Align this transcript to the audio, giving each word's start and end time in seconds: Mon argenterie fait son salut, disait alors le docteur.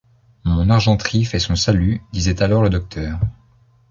Mon 0.45 0.71
argenterie 0.71 1.25
fait 1.25 1.37
son 1.37 1.55
salut, 1.55 2.01
disait 2.11 2.41
alors 2.41 2.63
le 2.63 2.71
docteur. 2.71 3.19